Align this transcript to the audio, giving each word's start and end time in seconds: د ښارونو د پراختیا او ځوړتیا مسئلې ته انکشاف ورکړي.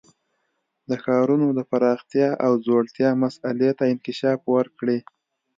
د 0.89 0.91
ښارونو 1.03 1.47
د 1.57 1.59
پراختیا 1.71 2.29
او 2.45 2.53
ځوړتیا 2.65 3.09
مسئلې 3.23 3.71
ته 3.77 3.83
انکشاف 3.93 4.39
ورکړي. 4.55 4.99